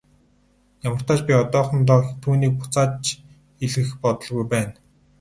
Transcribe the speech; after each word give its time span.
Ямартаа 0.87 1.17
ч 1.19 1.21
би 1.27 1.33
одоохондоо 1.43 1.99
түүнийг 2.21 2.53
буцааж 2.59 3.03
илгээх 3.63 3.91
бодолгүй 4.01 4.45
байна. 4.53 4.73